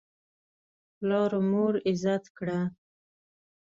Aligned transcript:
پلار 0.97 1.31
مور 1.49 1.73
عزت 1.89 2.23
کړه. 2.37 2.59